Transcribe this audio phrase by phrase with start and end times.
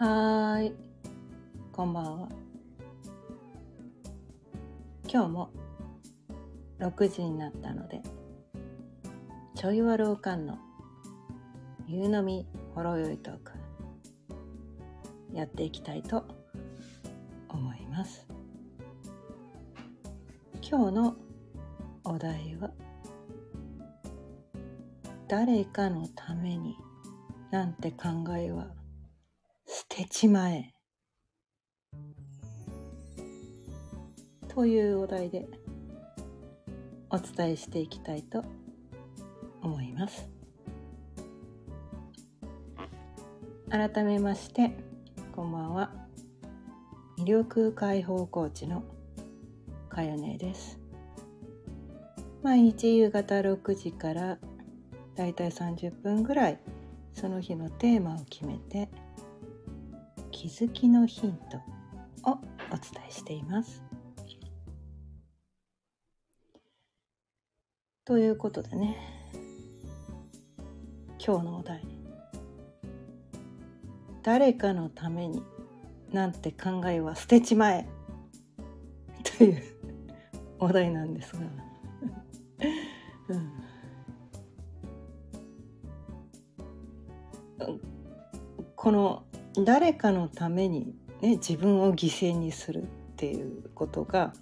[0.00, 0.72] はい、
[1.72, 2.28] こんばんは。
[5.12, 5.50] 今日も
[6.78, 8.00] 6時になったので、
[9.56, 10.56] ちょいわるおかんの
[11.88, 13.50] 夕飲みほろよいトーク、
[15.32, 16.24] やっていきたいと
[17.48, 18.24] 思います。
[20.62, 21.16] 今日の
[22.04, 22.70] お題は、
[25.26, 26.76] 誰かのために
[27.50, 28.06] なんて考
[28.36, 28.68] えは
[29.98, 30.72] 捨てちまえ。
[34.46, 35.48] というお題で
[37.10, 38.44] お伝えしていきたいと
[39.60, 40.30] 思います。
[43.70, 44.70] 改めまして、
[45.34, 45.90] こんばんは。
[47.18, 48.84] 魅力解放コーチの
[49.88, 50.78] かよねです。
[52.44, 54.38] 毎日夕方6時から
[55.16, 56.60] だいたい30分ぐらい
[57.14, 58.88] その日のテーマを決めて
[60.38, 61.56] 気づきのヒント
[62.30, 63.82] をお伝えしています。
[68.04, 68.96] ということでね
[71.18, 71.82] 今日のお題
[74.22, 75.42] 「誰かのために
[76.12, 77.88] なんて考えは捨てちまえ」
[79.38, 79.62] という
[80.60, 81.40] お題なんですが、
[83.28, 83.36] う
[87.74, 87.80] ん、
[88.76, 89.27] この
[89.64, 94.32] 誰かのために、ね、自分を犠牲にするっていうことが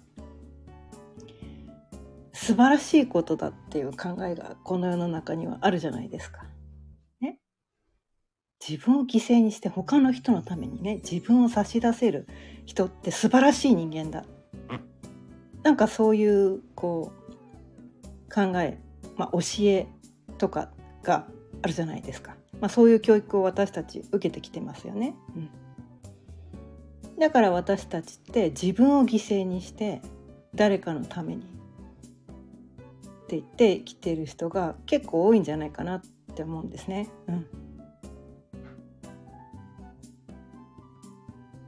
[2.33, 6.45] 素晴らしいことだっていう考えがこの世の中にはあるじゃないですか。
[7.19, 7.39] ね、
[8.65, 12.27] 自分を犠牲にして他の人のためにね自分を差し出せる
[12.65, 14.25] 人って素晴らしい人間だ。
[15.63, 18.79] なんかそういうこう考え、
[19.17, 19.87] まあ、教え
[20.37, 20.71] とか
[21.03, 21.27] が
[21.61, 22.37] あるじゃないですか。
[22.59, 25.15] まあ、そういう教育を私たち受けてきてますよね。
[25.35, 30.01] うん、だから私たちって自分を犠牲にして
[30.55, 31.45] 誰かのためにっ
[33.27, 36.01] て言ってきてる人が結構多いんじゃないかなっ
[36.35, 37.09] て思うんですね。
[37.27, 37.45] うん、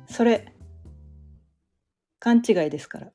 [0.08, 0.53] それ
[2.19, 3.12] 勘違いですから。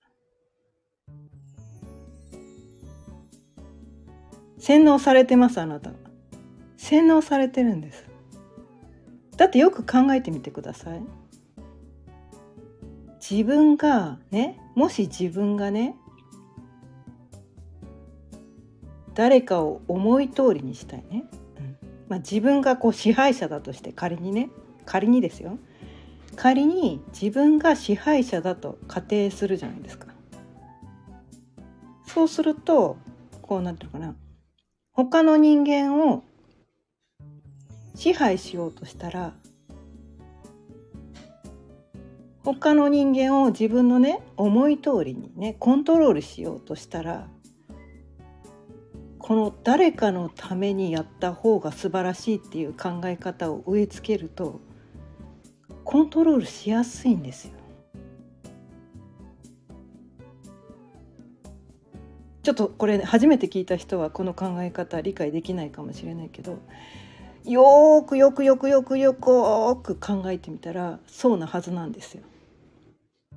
[4.58, 5.90] 洗脳されてますあなた。
[6.84, 8.04] 洗脳されてるんです。
[9.38, 11.02] だってよく考えてみてください。
[13.18, 15.96] 自分がねもし自分がね
[19.14, 21.24] 誰かを思い通りにしたいね、
[21.58, 21.76] うん。
[22.10, 24.50] まあ、自分がこう支配者だとして仮にね
[24.84, 25.58] 仮にですよ。
[26.36, 30.08] 仮に自分が支配者だと仮定するじゃないですか。
[32.06, 32.98] そうすると
[33.40, 34.14] こうなってるかな。
[34.92, 36.24] 他の人間を
[37.94, 39.34] 支配しようとしたら
[42.44, 47.28] 他の人間を自分のね思い通りにねコントロールしようとしたら
[49.18, 54.60] この誰かのためにやった方が素晴らしいっていう考え方を植え付けると
[55.84, 57.54] コントロールしやすいんですよ。
[62.42, 66.58] ちょっとこれ初めて聞いた人はこの考え方理解できないかもしれないけど
[67.44, 72.22] よーくよくよくよくよく考えてみたらそうなはずなんですよ。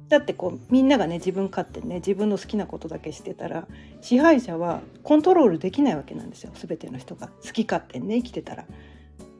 [0.07, 3.67] だってこうみんながね自分勝手にね自分の好きなことだけしてたら
[3.99, 8.65] 支配者はコントロールできないわけなんですよ全ての人が好き勝手にね生きてたら。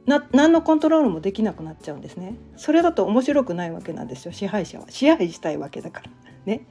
[0.04, 2.34] な何のコントロールもできなくなっちゃうんですね。
[2.56, 6.10] それだと面白くないわけなんですよ支配者は支配したいわけだから
[6.44, 6.66] ね。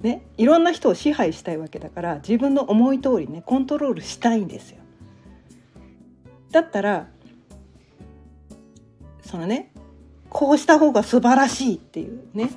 [0.00, 4.78] ねいろんな人を支配したいわけだから自分の思い通りねコントロールしたいんですよ。
[6.50, 7.08] だったら
[9.28, 9.70] そのね
[10.30, 12.50] こうした方が素晴らしいっていうね。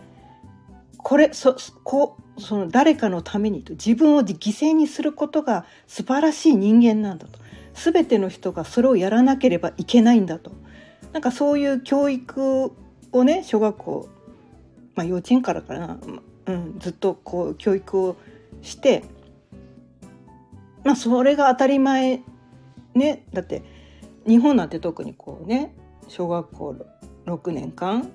[0.98, 7.40] これそこその誰かのためにと自分を犠牲にすることが素晴らしい人間なんだと。
[7.74, 10.52] 全ての人がそれをやらなければいけないんだと。
[11.12, 12.72] なんかそういう教育
[13.12, 14.10] をね小学校、
[14.96, 16.00] まあ、幼稚園からかな、
[16.46, 18.16] うん、ずっとこう教育を
[18.62, 19.04] して
[20.86, 22.22] まあそれが当たり前
[22.94, 23.26] ね。
[23.34, 23.64] だって
[24.26, 25.74] 日本なんて特にこうね
[26.12, 26.76] 小学校
[27.26, 28.12] 6年間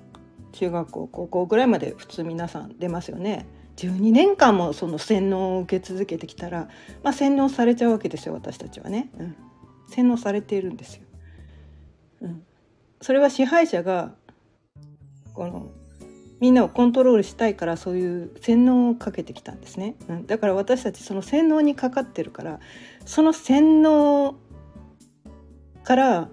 [0.51, 3.47] 中学校高校ぐらいまで普通皆さん出ますよね。
[3.77, 6.67] 12年間もその洗脳を受け続けてきたら、
[7.03, 9.35] まあ、洗脳されちゃうわけですよ私たちはね、うん、
[9.87, 11.01] 洗脳されているんですよ、
[12.21, 12.43] うん、
[12.99, 14.15] それは支配者が
[15.35, 15.69] この
[16.39, 22.59] みんなをコントロールしたいからそういう洗脳をかけてきたんですね、うん、だから私たちその洗脳にかかってるから
[23.05, 24.39] その洗脳
[25.83, 26.29] から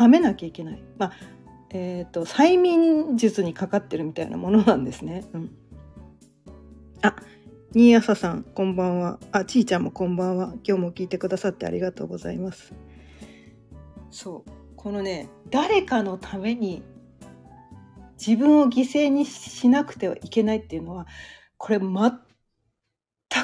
[0.00, 1.12] 冷めなきゃいけないまあ
[1.70, 5.24] えーと、催眠術にかかってるみたいなものなんですね。
[5.34, 5.50] うん、
[7.02, 7.14] あ
[7.74, 9.18] 新朝さんこんばんは。
[9.32, 10.54] あちいちゃんもこんばんは。
[10.66, 12.72] 今日も聞いてくださってありがとうございます。
[14.10, 16.82] そうこのね誰かのために
[18.16, 21.06] 自分を犠牲にしなくてはいけないっていうのは
[21.58, 21.88] これ全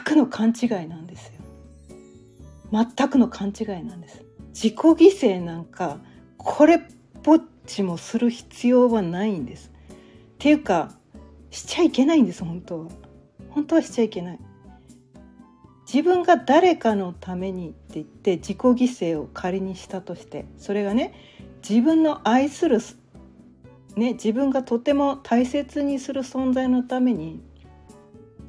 [0.03, 1.33] くの勘違いなんですよ。
[2.73, 4.25] 全くの勘違いなんです。
[4.55, 6.01] 自己犠牲なんか
[6.44, 6.81] これっ
[7.23, 9.73] ぽっちもする必要はないんです。
[9.94, 9.96] っ
[10.38, 10.93] ていうか
[11.50, 12.88] しちゃいけないんです本当は。
[13.49, 14.38] 本当はしちゃいけない。
[15.91, 21.14] 自分が誰かのためにって言って自己犠牲を仮にしたとしてそれがね
[21.69, 22.79] 自分の愛する、
[23.96, 27.43] ね、自分がとても大切にする存在のために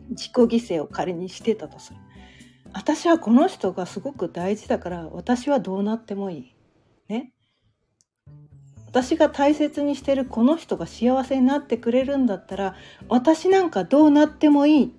[0.09, 2.00] 自己犠牲を仮にしてたとする
[2.74, 6.55] 私はこの人がすごく大事だから私はどうなってもいい。
[8.95, 12.75] 私が大切にしてるこの人が幸せになってくれるんだったら
[13.09, 14.94] 私なんかどうなってもいい。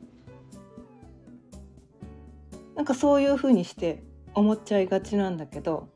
[2.75, 4.03] なんかそういうふうにして
[4.35, 5.89] 思っちゃいがちなんだけど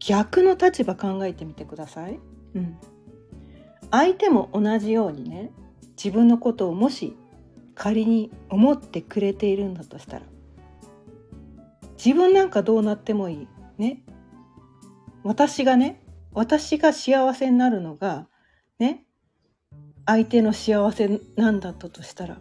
[0.00, 2.18] 逆の立場考えてみてください。
[2.56, 2.76] うん、
[3.92, 5.52] 相手も同じようにね
[5.96, 7.16] 自分のことをもし
[7.76, 10.26] 仮に思ってくれているんだとしたら
[11.96, 14.02] 自分なんかどうなってもいいね
[15.26, 16.00] 私がね
[16.32, 18.28] 私が幸せになるのが
[18.78, 19.04] ね
[20.04, 22.38] 相手の幸せなんだったとしたら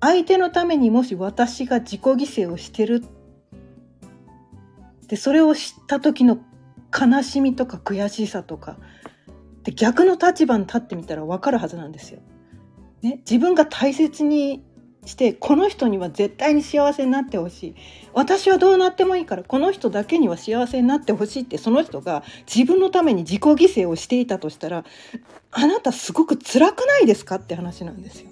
[0.00, 2.14] 相手のためにもし私が自己犠
[2.46, 3.04] 牲をしてる
[5.08, 6.38] でそれを知った時の
[6.98, 8.78] 悲しみとか悔しさとか
[9.64, 12.20] で逆の立場に立ってみたら分かるはずなんですよ。
[13.02, 14.64] ね、自分が大切に
[15.04, 17.74] してこの人には絶対に幸せになってほしい。
[18.12, 22.22] 私はどうなってもいいからこの人だけには幸せになってほしいってその人が
[22.52, 24.84] 自分のために自己犠牲をしていたとしたら
[25.50, 28.30] あなたすごく辛くないですかって話なんですよ。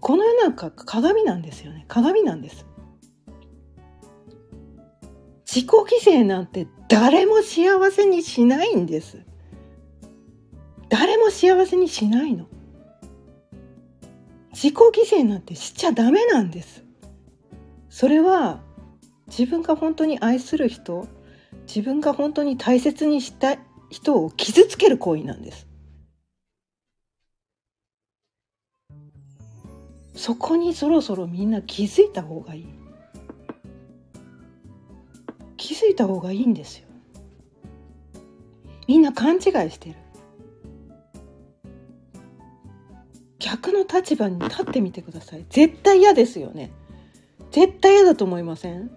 [0.00, 1.84] この世の中鏡なんですよね。
[1.86, 2.66] 鏡なんです。
[5.46, 5.70] 自己
[6.04, 9.29] 犠牲なんて誰も幸せにしないんです。
[11.00, 12.46] 誰も幸せにしないの。
[14.52, 16.84] 自己犠牲なんてしちゃダメなんです。
[17.88, 18.60] それは
[19.26, 21.08] 自分が本当に愛する人
[21.66, 23.56] 自分が本当に大切にした
[23.88, 25.66] 人を傷つける行為なんです。
[30.14, 32.66] そこにそろそろみんな気づいた方がいい。
[35.56, 36.88] 気づいた方がいいんですよ。
[38.86, 39.99] みんな勘違いしてる。
[43.40, 45.44] 逆の立場に立ってみてください。
[45.50, 46.70] 絶対嫌ですよね。
[47.50, 48.90] 絶対嫌だと思いません？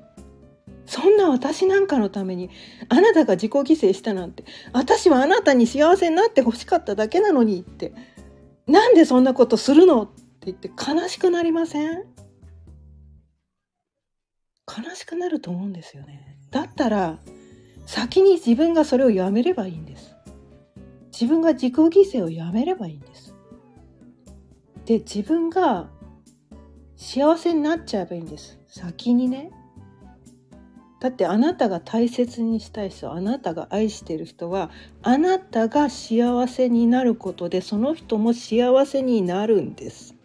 [0.86, 2.50] そんな私なんかのために
[2.90, 4.44] あなたが自己犠牲したなんて
[4.74, 7.94] 私はあなたに幸せになってほしかっただけなのにって
[8.68, 10.14] なんでそんなことするのって
[10.52, 12.04] 言って悲しくなりません？
[14.68, 16.38] 悲しくなると思うんですよね。
[16.52, 17.18] だったら
[17.86, 20.16] 先に自分がそれをやめればいいんです。
[21.14, 23.23] 自分が自己犠牲をやめればいいんです。
[24.86, 25.90] で自分が
[26.96, 28.60] 幸せになっちゃえばいいんです。
[28.68, 29.52] 先にね。
[31.00, 34.72] だってあなたが大切にしたい人あなたが愛してる人は
[35.02, 40.16] あなたが幸せになることでその人も幸せになるんです。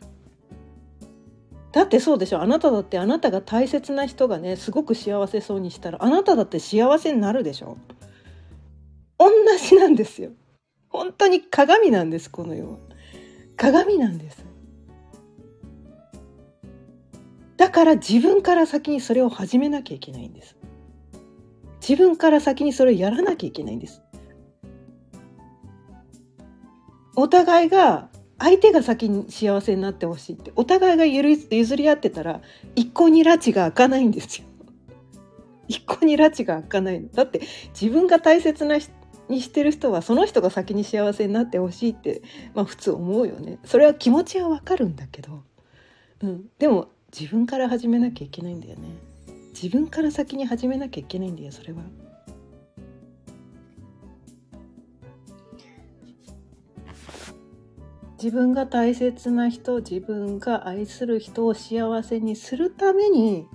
[1.73, 2.41] だってそうでしょ。
[2.41, 7.77] あなただってあなたが大切な人がねすごく幸せそうにしたらあなただって幸せになるでしょ。
[9.19, 9.29] 同
[9.61, 10.31] じなんですよ。
[10.89, 12.88] 本当に鏡なんですこの世は。
[13.59, 14.47] 鏡なんです
[17.59, 20.57] だから自分から先にそれを始めなきゃいけないんです
[21.87, 24.03] 自分から先にそれをやらなきゃいけないんです
[27.17, 32.41] お互いが相手が先に幸せになってほしいってお互いが譲り合ってたら
[32.77, 34.47] 一向に拉致が開かないんですよ。
[35.67, 37.09] 一向に拉致が開かないの。
[37.11, 37.41] だって
[37.79, 38.93] 自分が大切な人
[39.29, 42.23] にしてる人はその人が先に幸せになってほしいって、
[42.55, 43.59] まあ、普通思うよね。
[43.65, 45.43] それは気持ちはわかるんだけど、
[46.23, 48.89] うん、でも自分から始めなきゃいけないんだよね。
[49.61, 51.83] 自分から先に始めなきゃいけないんだよそれは。
[58.23, 63.47] 自分が大切な人自分が愛する人を幸せにするために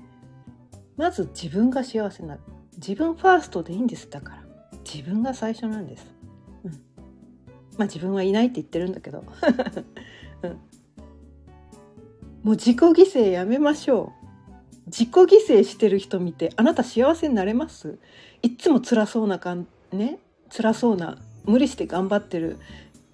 [0.96, 2.42] まず自分が幸せになる
[2.78, 4.43] 自分ファーストでいいんですだから
[4.94, 6.06] 自分が最初なんです、
[6.64, 6.78] うん、ま
[7.80, 9.24] あ自分はいないって言ってるんだけど、
[10.44, 10.58] うん、も
[12.46, 14.24] う自己犠牲やめましょう。
[14.88, 17.98] 自己犠牲してる人見てあなた幸せになれます？
[18.42, 20.20] いっつも辛そうなかんね
[20.50, 22.58] 辛そうな無理して頑張ってる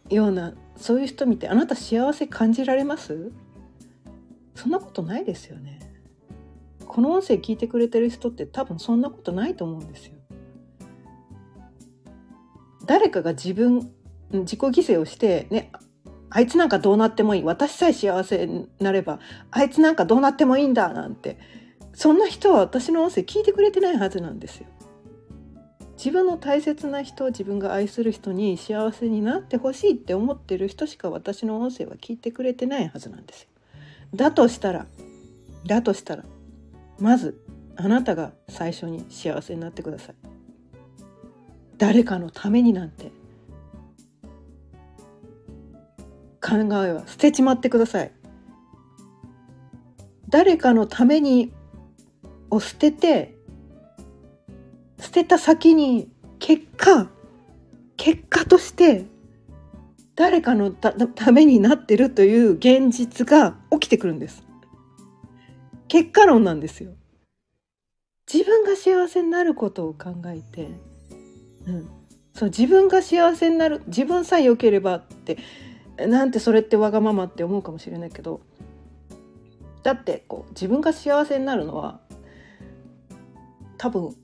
[0.10, 3.32] ようなそういう人見てあなた幸せ感じられます？
[4.56, 5.80] そんなことないですよね。
[6.86, 10.16] この音声聞いてくれてる人って多分そんなことないと思うんですよ
[12.90, 13.92] 誰かが自分
[14.32, 15.72] 自己犠牲をしてね
[16.32, 19.20] あいつなんかどうなってもいい私さえ幸せになれば
[19.52, 21.38] あいつなんかどうなってもいいんだなんて
[21.94, 24.68] そんな人は私の音声聞いてくれてないはずなんですよ。
[25.98, 33.50] 自分の大切な人自分が愛する人に幸せになってほしいって思ってる人しか私の音声は聞いてくれてないはずなんですよ。
[34.16, 34.88] だとしたら
[35.68, 36.24] だとしたら
[37.00, 37.40] まず
[37.76, 40.39] あなたが最初に幸せになってください。
[41.80, 43.12] 誰かのためになんて
[46.42, 48.12] 考えは捨てちまってください。
[50.28, 51.52] 誰かのために
[52.52, 53.36] を捨てて
[55.00, 57.10] 捨てた先に結果
[57.98, 59.06] 結果として
[60.16, 64.44] 誰かのためになってるという現実が起きてくるんです。
[65.88, 66.92] 結果論なんですよ。
[68.32, 70.70] 自分が幸せになることを考えて、
[71.70, 71.90] うん、
[72.34, 75.38] そう自分が幸せになる自分さえ良ければって
[75.98, 78.42] なんてそれってわがままって思うかもしれないけど
[79.84, 82.00] だってこう自分が幸せになるのは
[83.78, 84.16] 多分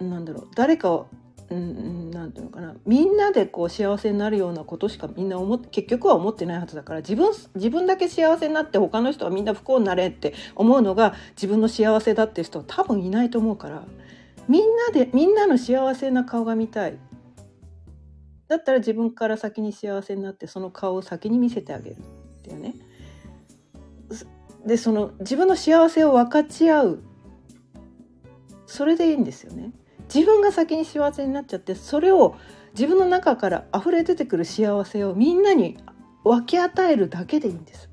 [0.00, 1.08] なんだろう誰かを
[1.48, 13.84] うんなんていうのかなみんなでこう幸せになるようなことしかみんな思結局は思ってないはずだから自分自分だけ幸せになって他の人はみんな不幸になれって思うのが自分の幸せだって人は多分いないと思うから
[14.48, 16.98] みんなでみんなの幸せな顔が見たい
[18.48, 22.00] だったら自分から先に幸せになってその顔を先に見せてあげるっ
[22.42, 22.74] ていうね。
[24.64, 27.02] でその自分の幸せを分かち合う
[28.66, 29.72] それでいいんですよね。
[30.12, 32.36] 自分が先に幸せになっちゃってそれを
[32.72, 35.78] 自分の中から溢れ出てくる幸せをみんなに
[36.24, 37.90] 分け与えるだけでいいんです。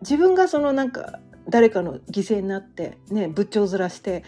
[0.00, 1.18] 自分がそのなんか
[1.48, 4.24] 誰かの犠牲になってね仏頂面して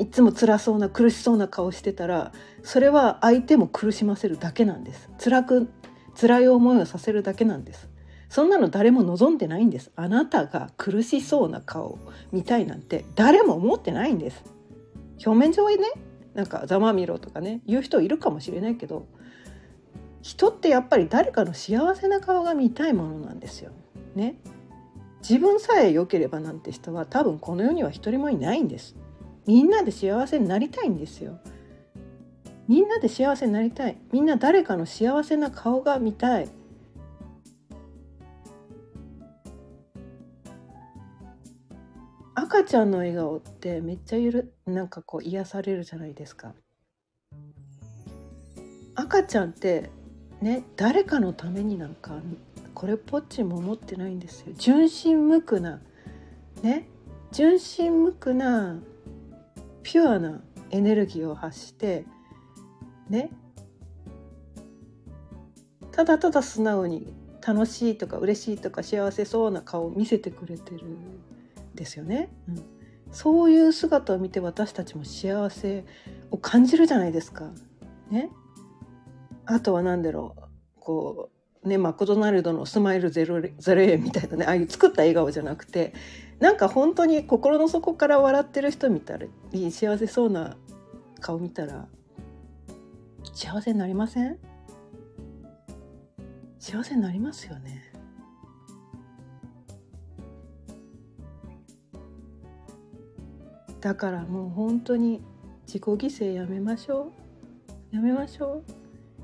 [0.00, 5.10] いつも辛そうな苦しそうな顔してたらそれは相手も苦しませるだけなんです。
[5.18, 5.68] 辛く
[6.20, 7.88] 辛い思いをさせるだけなんです。
[8.28, 9.90] そんなの誰も望んでないんです。
[9.96, 11.98] あなたが苦しそうな顔
[12.30, 14.44] 見たいなんて誰も思ってないんです。
[15.24, 15.78] 表面上はね
[16.34, 19.06] なんかざまみろとかね言う人いるかもしれないけど
[20.22, 23.72] 人ってやっぱり誰かの幸せな顔が見たいものなんですよ。
[24.14, 24.36] ね。
[25.20, 28.96] 自分さえ良ければなんて人は多分この世には一人もいないんです。
[29.46, 31.38] みんなで幸せになりたいんですよ。
[32.68, 33.98] みんなで幸せになりたい。
[34.12, 36.48] みんな誰かの幸せな顔が見たい。
[42.34, 46.54] 赤ちゃんの笑顔ってめっちゃゆるなんかこう癒されるじゃないですか。
[48.94, 49.90] 赤ちゃんって
[50.40, 52.20] ね誰かのためになんか
[52.74, 54.52] これっぽっちも思ってないんですよ。
[54.56, 55.80] 純真無垢な
[56.62, 56.88] ね
[57.32, 58.78] 純真無垢な
[59.82, 62.04] ピュアなエネルギーを発して
[63.08, 63.30] ね。
[65.92, 67.12] ただただ素直に
[67.46, 71.20] 楽しいとか嬉しいとか幸せそうな顔を見せてくれてるん
[71.74, 72.62] ですよね、うん、
[73.12, 75.84] そういう姿を見て私たちも幸せ
[76.30, 77.50] を感じるじゃないですか。
[78.10, 78.30] ね、
[79.52, 80.42] あとは何だろう
[80.80, 81.30] こ
[81.64, 85.92] うね、マクドナルドのスマイルゼロゼロ円みたいなねああいう作った笑顔じゃなくて
[86.38, 90.56] なんか本当に心の底から笑ってる人見たら幸せそうな
[91.20, 91.86] 顔見たら
[93.34, 94.38] 幸せになりません？
[96.58, 97.92] 幸せになりますよね。
[103.80, 105.22] だからもう本当に
[105.66, 107.12] 自己犠牲やめましょ
[107.92, 108.79] うやめましょう。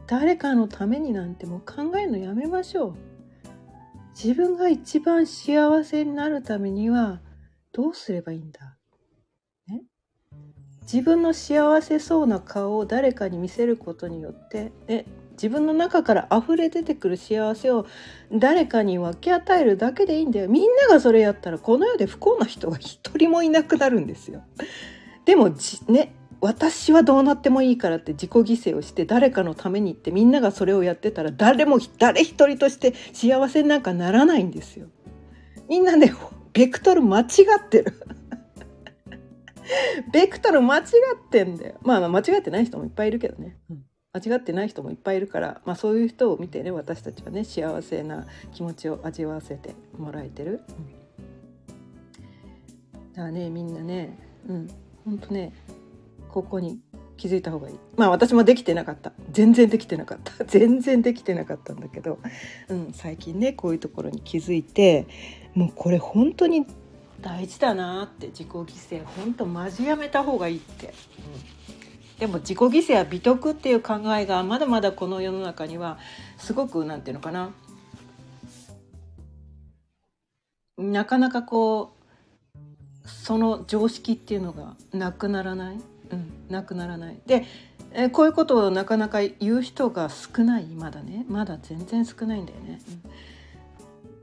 [0.07, 2.95] 誰かのためになんてもう考えるのやめましょう。
[4.15, 7.21] 自分が一番幸せになるためには
[7.73, 8.79] どうすればいいんだ、
[9.69, 9.83] ね、
[10.83, 17.85] 自分の幸せそうな顔を誰かに見せることによって、ね、自分の中から溢れ出てくる幸せを
[18.33, 20.49] 誰かに分け与えるだけでいいんだよ。
[20.49, 24.45] みんながそれやったらこの世で不幸な人が一人もいなくなるんですよ。
[25.27, 25.51] でも
[25.89, 26.16] ね？
[26.41, 34.89] 私はどうなってもいいからって自己犠牲をして誰かのためにってみんながそれをやってたら誰も誰一人として幸せなんかならないんですよ。
[35.69, 36.15] みんなね
[36.53, 37.25] ベクトル間違
[37.59, 37.95] ってる。
[40.13, 40.85] ベクトル間違っ
[41.31, 41.75] てんだよ。
[41.83, 43.57] まあ間違ってない人もいっぱいいるけどね。
[43.71, 50.61] うん、間違ってない人もいっぱいいるから、まあ、そういう人を見てね私たちはね幸せな気持ちを味わわせてもらえてる。
[52.95, 54.69] うん、だからねみんなねうん
[55.05, 55.53] ほんとね
[56.37, 56.79] ここに
[57.17, 57.79] 気づいた方がいい。
[57.97, 59.15] まあ私もできてなかった。
[59.33, 60.33] 全然できてなかった。
[60.45, 62.19] 全然できてなかったんだけど、
[62.69, 65.07] うん、最近ねこういうところに気づいて
[65.55, 66.67] もうこれ本当に
[67.23, 70.93] 大事だなって自己犠牲本当マジやめた方がいいって、
[72.13, 75.97] うん、でも自己犠牲は美徳っていう考えがまだまだこの世の中には
[76.37, 77.51] すごくなんていうのかな。
[80.77, 81.95] なかなかこ
[83.07, 85.81] うその常識っていうのがなくならない。
[86.11, 87.19] うん、なくならない。
[87.27, 87.45] で
[87.93, 90.67] えこういうことをなかなか言う人が少ない。
[90.67, 91.25] まだね。
[91.29, 92.81] まだ全然少ないんだよね。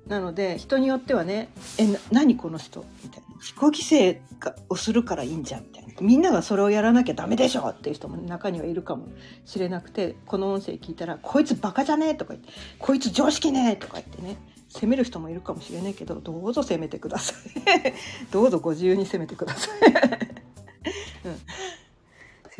[0.06, 1.50] うん、なので人によってはね
[1.80, 5.94] 「えな何この人」みたいな「自己犠牲をするからいいんじゃん」みたいな。
[6.02, 9.08] みんながそれをやらなきゃダメでしょっていう人も中にはいるかも
[9.46, 14.38] しれなくてこの音声聞いたら「こいつバカじゃねえ」とか言って「こいつ常識ねえ」とか言ってね。
[14.70, 17.94] 責める人もいるかもしれないけどどうぞ責めてください。
[18.34, 20.33] どうぞご自由に責めてください、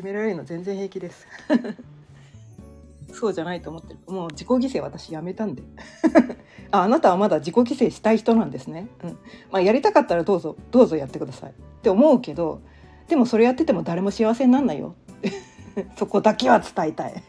[0.04, 1.28] められるの全然平気です。
[3.14, 4.00] そうじゃないと思ってる。
[4.08, 5.62] もう自己犠牲私やめたんで。
[6.72, 9.10] ああなたはまだ自己犠牲したい人なんですね、うん。
[9.52, 11.52] まあ、やりたかったらどうぞどうぞやってください。
[11.52, 12.62] って思うけど
[13.08, 14.96] でもそれやってても誰も幸せになんないよ。
[15.98, 17.24] そこだけは伝えたい。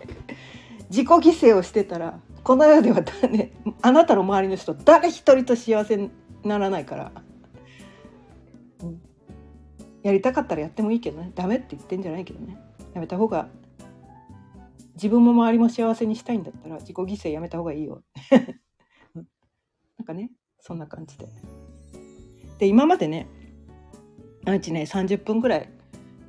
[0.88, 3.52] 自己犠牲をしてたらこの世では、ね、
[3.82, 6.10] あなたの周りの人誰一人と幸せに
[6.44, 7.12] ならないから、
[10.04, 11.32] やりたかったらやってもいいけどね。
[11.34, 12.56] ダメって言ってんじゃないけどね。
[12.92, 13.48] やめた方が
[14.94, 18.02] 自分も周りも幸せにしたいんだったら自己犠牲やめた方がいいよ。
[19.16, 20.30] なんかね
[20.60, 21.26] そんな感じで。
[22.58, 23.26] で今までね
[24.44, 25.70] 毎日ね30分ぐらい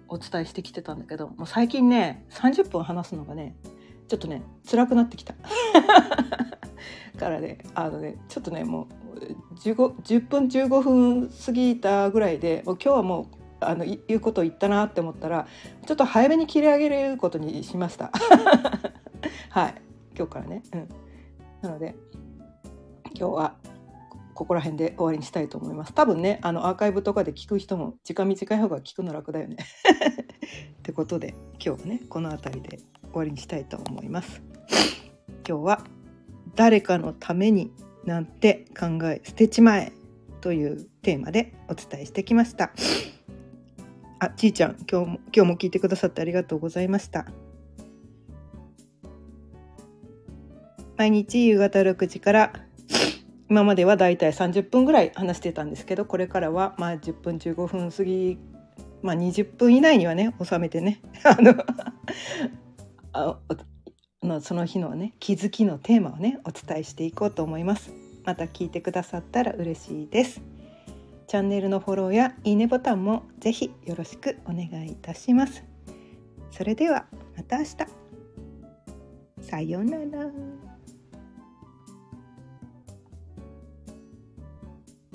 [0.08, 3.58] お伝えしてきてたんだけどもう最近ね30分話すのがね
[4.08, 5.36] ちょっとね辛くなってきた。
[7.20, 8.88] からねあのねちょっとねも
[9.54, 15.48] う 15, 10分15分過ぎたぐらいでもう今日はもうあの言うことを言ったなって思ったら
[15.86, 18.12] ちょっと早めに切り上げることにしました。
[19.50, 19.76] はい。
[20.18, 20.90] 今日からね、うん、
[21.62, 21.96] なので
[23.18, 23.56] 今日は
[24.34, 25.94] ここら辺で終わりにしたいと思います。
[25.94, 29.58] 多分ねあのアーカイブとかで聞く人も時間短い方が聞くの楽だよね。
[30.80, 34.42] ってことで今日はねこの辺りで終わりにしたいと思います。
[35.48, 35.84] 今日は
[36.56, 37.72] 誰かのために
[38.04, 39.94] なんて考え捨てちまえ
[40.42, 42.72] というテーマでお伝えしてきました。
[44.20, 47.26] あ、ちーちゃん、今日も、今日も聞いてくださってありがとうございました。
[50.98, 52.54] 毎日夕方6時から
[53.50, 58.40] 今まではだいたい30分ぐらい話してたんですけどこれからはまあ10分15分過ぎ、
[59.02, 61.56] まあ、20分以内にはね収めてね あの
[63.12, 63.40] あ
[64.24, 67.94] のその日のね気づきのテーマをねお伝えしていこうと思います。
[68.26, 70.55] また聞いてくださったら嬉しいです。
[71.28, 75.64] チャンネルのフォローやいいねボタンもぜひよろしくお願いいたします。
[76.52, 77.78] それではまた明日。
[79.42, 80.65] さようなら。